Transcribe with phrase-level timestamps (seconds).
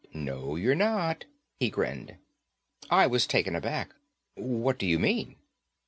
[0.15, 1.25] "No, you're not,"
[1.59, 2.15] he grinned.
[2.89, 3.91] I was taken aback.
[4.33, 5.35] "What do you mean?"